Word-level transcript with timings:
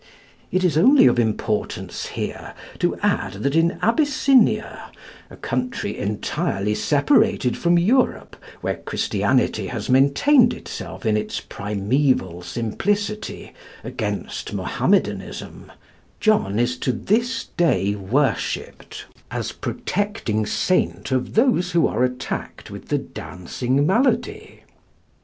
It 0.51 0.63
is 0.63 0.79
only 0.79 1.05
of 1.05 1.19
importance 1.19 2.07
here 2.07 2.55
to 2.79 2.95
add 3.03 3.33
that 3.33 3.55
in 3.55 3.77
Abyssinia, 3.83 4.89
a 5.29 5.35
country 5.35 5.95
entirely 5.95 6.73
separated 6.73 7.55
from 7.55 7.77
Europe, 7.77 8.35
where 8.61 8.77
Christianity 8.77 9.67
has 9.67 9.91
maintained 9.91 10.55
itself 10.55 11.05
in 11.05 11.15
its 11.15 11.39
primeval 11.39 12.41
simplicity 12.41 13.53
against 13.83 14.53
Mahomedanism, 14.55 15.71
John 16.19 16.57
is 16.57 16.79
to 16.79 16.91
this 16.91 17.49
day 17.55 17.93
worshipped, 17.93 19.05
as 19.29 19.51
protecting 19.51 20.47
saint 20.47 21.11
of 21.11 21.35
those 21.35 21.73
who 21.73 21.85
are 21.85 22.03
attacked 22.03 22.71
with 22.71 22.87
the 22.87 22.97
dancing 22.97 23.85
malady. 23.85 24.63